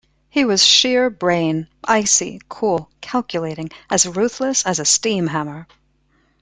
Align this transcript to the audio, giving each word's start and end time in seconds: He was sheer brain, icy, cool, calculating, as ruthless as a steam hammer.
He 0.31 0.43
was 0.45 0.65
sheer 0.65 1.11
brain, 1.11 1.67
icy, 1.83 2.39
cool, 2.49 2.89
calculating, 3.01 3.69
as 3.87 4.07
ruthless 4.07 4.65
as 4.65 4.79
a 4.79 4.83
steam 4.85 5.27
hammer. 5.27 5.67